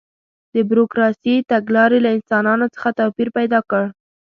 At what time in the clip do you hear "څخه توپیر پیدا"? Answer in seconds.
2.75-3.59